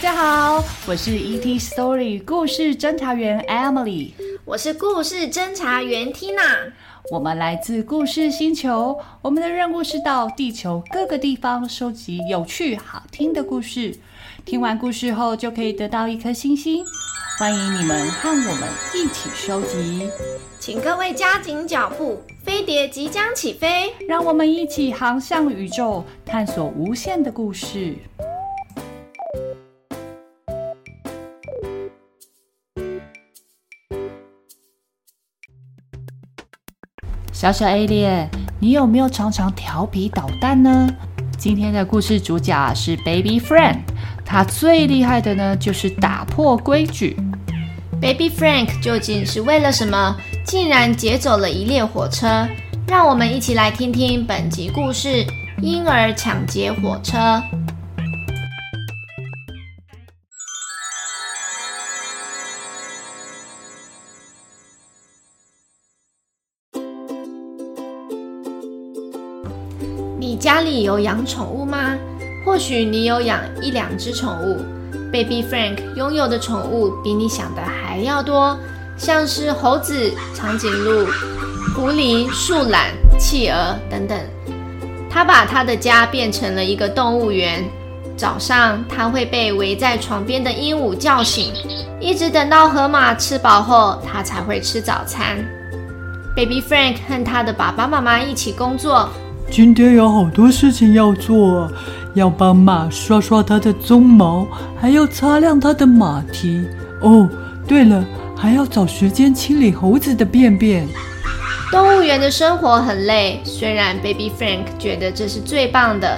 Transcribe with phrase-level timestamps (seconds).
[0.00, 4.12] 大家好，我是 ET Story 故事侦查员 Emily，
[4.46, 6.72] 我是故事侦查员 Tina。
[7.10, 13.94] 我们来自故事星球，我们的任务是到地球各个地方收集有趣好听的故事。
[14.46, 16.82] 听完故事后就可以得到一颗星星。
[17.38, 20.08] 欢迎你们和我们一起收集，
[20.58, 27.96] 请各位加紧脚步，飞碟即将起飞，让我们一起航向宇宙，探索无限的故事。
[37.40, 40.86] 小小 A 列，你有没有常常调皮捣蛋呢？
[41.38, 43.78] 今天的故事主角是 Baby Frank，
[44.26, 47.16] 他最厉害的呢就是打破规矩。
[47.98, 52.46] Baby Frank 究竟是为了什么，竟然劫走了一列火车？
[52.86, 55.24] 让我们一起来听听本集故事：
[55.62, 57.42] 婴儿抢劫火车。
[70.60, 71.96] 家里有养宠物吗？
[72.44, 74.58] 或许你有养一两只宠物。
[75.10, 78.58] Baby Frank 拥有的宠物比你想的还要多，
[78.94, 81.06] 像是猴子、长颈鹿、
[81.74, 82.88] 狐狸、树懒、
[83.18, 84.18] 企鹅等等。
[85.08, 87.64] 他把他的家变成了一个动物园。
[88.14, 91.54] 早上他会被围在床边的鹦鹉叫醒，
[91.98, 95.38] 一直等到河马吃饱后，他才会吃早餐。
[96.36, 99.08] Baby Frank 和他的爸爸妈妈一起工作。
[99.50, 101.68] 今天有好多事情要做，
[102.14, 104.46] 要帮马刷刷它的鬃毛，
[104.80, 106.64] 还要擦亮它的马蹄。
[107.00, 107.28] 哦，
[107.66, 108.04] 对了，
[108.36, 110.86] 还要找时间清理猴子的便便。
[111.72, 116.16] 动物园的生活很累，虽然 Baby Frank 觉得这是最棒的，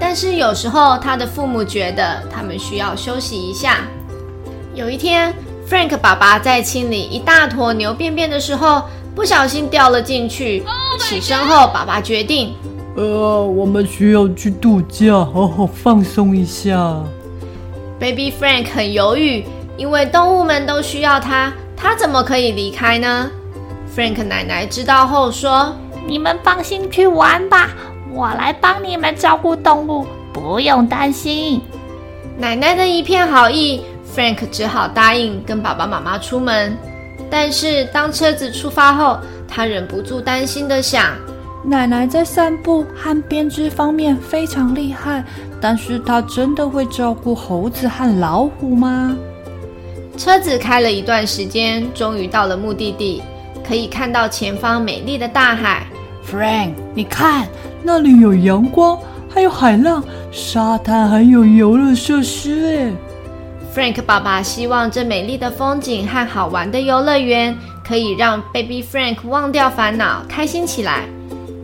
[0.00, 3.80] 但是有时候他的父母觉得他们需要休息一下。
[4.74, 5.34] 有一天
[5.68, 8.84] ，Frank 爸爸在清理一大坨牛便便的时候，
[9.14, 10.62] 不小心掉了进去。
[10.98, 12.54] 起身后，爸爸决定，
[12.96, 17.02] 呃，我们需要去度假，好好放松一下。
[17.98, 19.44] Baby Frank 很犹豫，
[19.76, 23.30] 因为动物们都需要他，他怎么可以离开呢
[23.96, 25.74] ？Frank 奶奶知道后说
[26.06, 27.70] ：“你们放心去玩吧，
[28.12, 31.60] 我来帮你们照顾动物，不用担心。”
[32.38, 33.82] 奶奶的一片好意
[34.16, 36.76] ，Frank 只好答应跟爸爸妈妈出门。
[37.34, 41.16] 但是当车子出发后，他忍不住担心的想：
[41.64, 45.24] 奶奶在散步和编织方面非常厉害，
[45.58, 49.16] 但是她真的会照顾猴子和老虎吗？
[50.18, 53.22] 车子开了一段时间，终于到了目的地，
[53.66, 55.86] 可以看到前方美丽的大海。
[56.30, 57.48] Frank，你看，
[57.82, 58.98] 那里有阳光，
[59.30, 62.66] 还有海浪、沙滩，还有游乐设施。
[62.66, 62.92] 诶。
[63.74, 71.04] Frank 爸爸希望这美丽的风景和好玩的游乐园可以让 Baby Frank 忘掉烦恼，开心起来。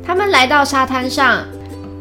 [0.06, 1.44] 他们来到沙滩上，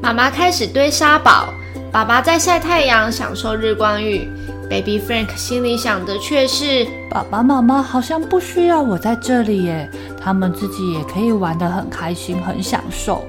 [0.02, 1.50] 妈妈开始堆沙堡，
[1.92, 4.26] 爸爸在晒太阳，享受日光浴。
[4.70, 9.90] Baby Frank 心里想的却是：爸爸妈妈好像不需要我在这里耶，
[10.24, 13.26] 他们自己也可以玩得很开心，很享受。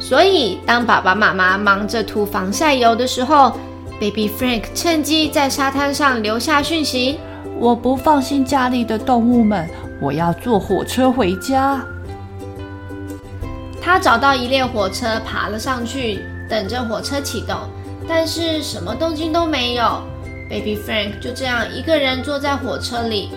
[0.00, 3.56] 所以，当爸爸妈妈忙着涂防晒油的时候
[4.00, 7.18] ，Baby Frank 趁机在沙滩上留下讯息
[7.58, 9.68] ：“我不放心家里的动物们，
[10.00, 11.84] 我要坐火车回家。”
[13.80, 17.56] 他找到一列火车，爬了上去，等着火车启动。
[18.06, 20.02] 但是什么动静都没有。
[20.48, 23.30] Baby Frank 就这样一个人坐在火车里。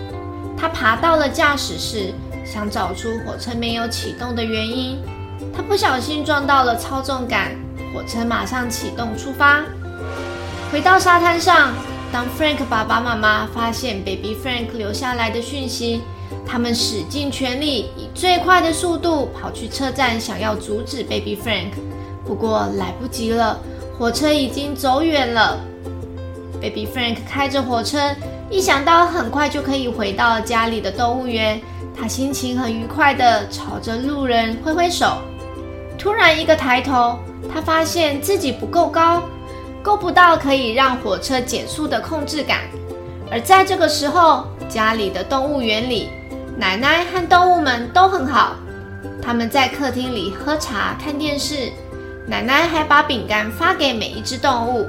[0.57, 2.13] 他爬到了驾驶室，
[2.45, 4.97] 想找出火车没有启动的原因。
[5.53, 7.51] 他不小心撞到了操纵杆，
[7.93, 9.63] 火车马上启动出发。
[10.71, 11.73] 回到沙滩上，
[12.13, 16.01] 当 Frank 爸爸妈妈发现 Baby Frank 留下来的讯息，
[16.47, 21.71] 他们使尽全力，以最快的速度跑去车站，想要阻止 Baby Frank。
[22.25, 23.59] 不过来不及了，
[23.99, 25.59] 火车已经走远了。
[26.61, 28.15] Baby Frank 开着火车，
[28.49, 31.59] 一想到很快就可以回到家里的动物园，
[31.93, 35.17] 他心情很愉快地朝着路人挥挥手。
[35.97, 37.19] 突然一个抬头，
[37.53, 39.21] 他发现自己不够高。
[39.83, 42.59] 够不到可以让火车减速的控制杆，
[43.31, 46.09] 而在这个时候，家里的动物园里，
[46.57, 48.55] 奶奶和动物们都很好。
[49.21, 51.71] 他们在客厅里喝茶、看电视，
[52.27, 54.87] 奶奶还把饼干发给每一只动物。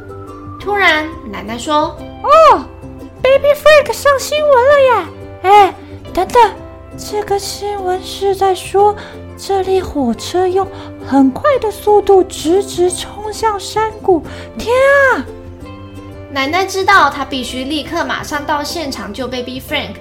[0.61, 2.65] 突然，奶奶说：“哦
[3.23, 5.09] ，Baby Frank 上新闻了呀！
[5.43, 5.75] 哎，
[6.15, 6.53] 等等，
[6.97, 8.95] 这个新闻是在说
[9.45, 10.65] 这列火车用
[11.05, 14.23] 很快的速度直直冲向山谷。
[14.57, 14.73] 天
[15.17, 15.27] 啊！
[16.31, 19.97] 奶奶知道她必须立刻马上到现场救 Baby Frank，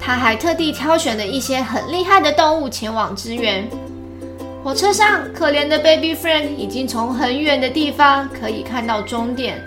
[0.00, 3.68] 她还特地挑选了一些很厉害的动物前往支援。
[4.64, 9.62] 火车上，可怜的 Baby Frank 已经从很远的地方可以看到终点。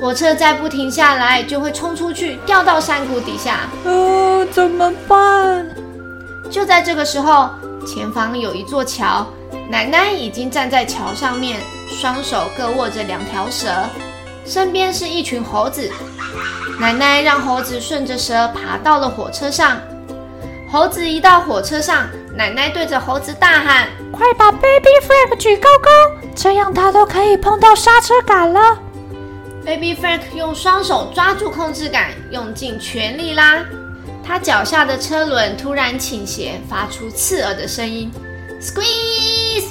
[0.00, 3.60] 火车再不停下来，就会冲出去，掉到山谷底下。
[3.84, 5.64] 呃，怎么办？
[6.50, 7.48] 就在这个时候，
[7.86, 9.26] 前方有一座桥，
[9.68, 13.68] 奶奶已经站在桥上面，双手各握着两条蛇，
[14.46, 15.90] 身边是一群猴子。
[16.80, 19.78] 奶奶让猴子顺着蛇爬到了火车上。
[20.70, 25.90] 猴子一到火车上，奶奶对着猴子大喊：“快把 Baby Frank 举高高，
[26.34, 28.78] 这样他都可以碰到刹车杆了。”
[29.64, 33.64] Baby Frank 用双手抓住控制杆，用尽全力拉。
[34.26, 38.10] 他脚下的车轮突然倾斜，发出刺耳的声音。
[38.60, 39.66] Squeeze!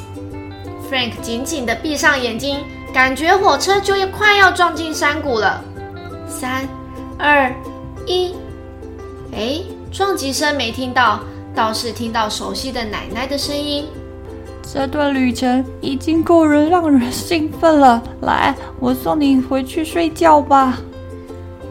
[0.90, 2.60] Frank 紧紧地闭上眼睛，
[2.94, 5.60] 感觉火车就要快要撞进山谷了。
[6.28, 6.68] 三、
[7.18, 7.52] 二、
[8.06, 8.36] 一，
[9.36, 9.62] 哎，
[9.92, 11.22] 撞击声没听到，
[11.56, 13.88] 倒是听到熟悉的奶奶的声音。
[14.72, 20.78] 这段旅程已经够人让人兴奋了，来，我送你回去睡觉吧。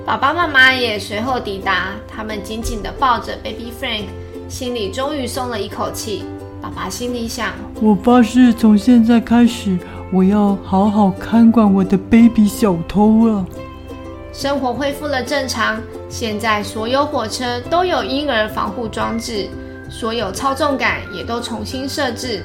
[0.04, 4.06] 爸爸妈妈也随后抵达，他们紧紧地抱着 Baby Frank，
[4.48, 6.24] 心里终于松了一口气。
[6.60, 9.78] 爸爸心里想：我发誓，从现在开始，
[10.12, 13.46] 我要好好看管我的 Baby 小偷了。
[14.32, 19.48] 生活恢复了正常，现在所有火车都有婴儿防护装置，
[19.88, 22.44] 所有操纵杆也都重新设置。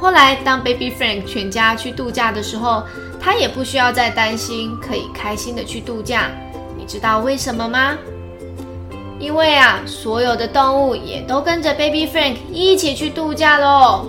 [0.00, 2.82] 后来，当 Baby Frank 全家去度假的时候，
[3.20, 6.30] 他也不需要再担心，可以开心的去度假。
[6.76, 7.98] 你知道为什么吗？
[9.18, 14.08] 因为啊，所有的动物也都跟着 Baby Frank 一起去度假喽。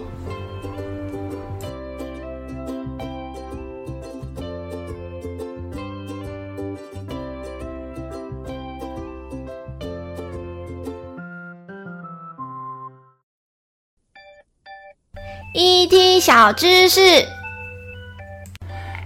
[15.53, 17.27] ET 小知识，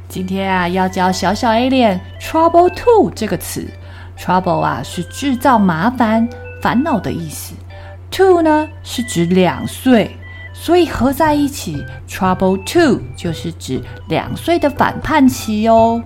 [0.08, 3.68] 今天啊要教小小 Alien Trouble Two 这个词。
[4.16, 6.30] Trouble 啊是制造麻烦、
[6.62, 7.56] 烦恼的意思。
[8.12, 10.16] Two 呢是指两岁，
[10.54, 16.04] 所以合在一起，Trouble Two 就是指两岁的反叛期哦。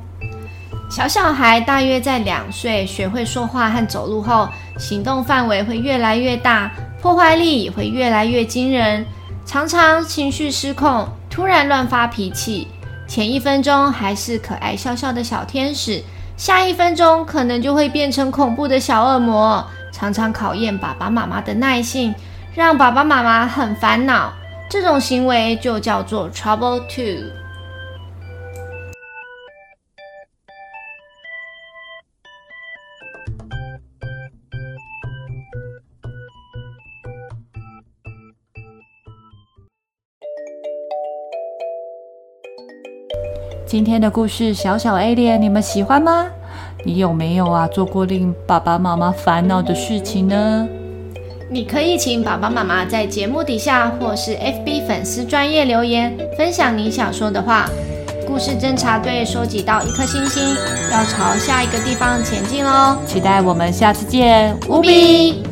[0.89, 4.47] 小小孩大约在两岁学会说话和走路后，
[4.77, 6.71] 行动范围会越来越大，
[7.01, 9.05] 破坏力也会越来越惊人。
[9.49, 12.67] 常常情绪失控，突然乱发脾气。
[13.07, 16.03] 前一分钟还是可爱笑笑的小天使，
[16.37, 19.65] 下一分钟可能就会变成恐怖的小恶魔。
[19.91, 22.13] 常常考验爸爸妈妈的耐性，
[22.53, 24.31] 让爸爸妈妈很烦恼。
[24.69, 27.38] 这种行为就叫做 Trouble Two。
[43.69, 46.25] 今天的故事，小小 Alien，你们喜欢吗？
[46.83, 50.67] 你有没有啊做过令爸爸妈妈烦恼的事情呢？
[51.51, 57.69] 你可以请爸爸妈妈在节目底下或是 FB 粉丝专业留言，分享你想说的话。
[58.25, 60.55] 故事侦查队收集到一颗星星，
[60.91, 62.97] 要朝下一个地方前进喽！
[63.05, 65.43] 期待我们下次见，无比。